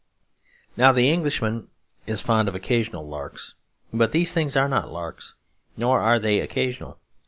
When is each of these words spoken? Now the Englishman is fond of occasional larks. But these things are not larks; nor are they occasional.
Now 0.75 0.91
the 0.91 1.11
Englishman 1.11 1.67
is 2.07 2.21
fond 2.21 2.47
of 2.47 2.55
occasional 2.55 3.07
larks. 3.07 3.53
But 3.93 4.11
these 4.11 4.33
things 4.33 4.57
are 4.57 4.67
not 4.67 4.91
larks; 4.91 5.35
nor 5.77 5.99
are 6.01 6.17
they 6.17 6.39
occasional. 6.39 6.97